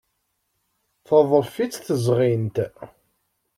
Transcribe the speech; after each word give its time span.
Teḍḍef-itt 1.05 1.83
tezɣint. 1.87 2.57